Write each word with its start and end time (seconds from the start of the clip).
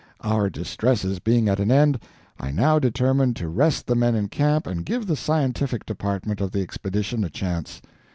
Our 0.21 0.49
distresses 0.49 1.19
being 1.19 1.47
at 1.47 1.59
an 1.59 1.69
end, 1.71 1.99
I 2.39 2.49
now 2.49 2.79
determined 2.79 3.35
to 3.35 3.47
rest 3.47 3.85
the 3.85 3.93
men 3.93 4.15
in 4.15 4.29
camp 4.29 4.65
and 4.65 4.83
give 4.83 5.05
the 5.05 5.15
scientific 5.15 5.85
department 5.85 6.41
of 6.41 6.49
the 6.49 6.61
Expedition 6.63 7.23
a 7.23 7.29
chance. 7.29 7.83